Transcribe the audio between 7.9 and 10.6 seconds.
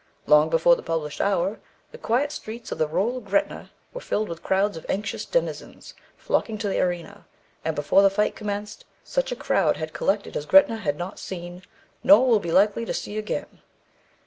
the fight commenced, such a crowd had collected as